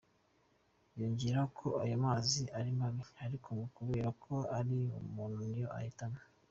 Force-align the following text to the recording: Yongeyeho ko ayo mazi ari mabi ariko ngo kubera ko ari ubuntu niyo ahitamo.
Yongeyeho 0.99 1.45
ko 1.59 1.67
ayo 1.83 1.95
mazi 2.05 2.41
ari 2.57 2.69
mabi 2.79 3.01
ariko 3.25 3.47
ngo 3.55 3.65
kubera 3.77 4.07
ko 4.23 4.33
ari 4.57 4.77
ubuntu 4.99 5.39
niyo 5.49 5.69
ahitamo. 5.77 6.19